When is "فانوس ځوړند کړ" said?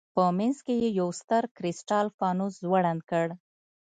2.17-3.27